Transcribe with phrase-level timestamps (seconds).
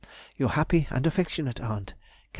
[0.35, 1.97] Your happy and affectionate aunt, CAR.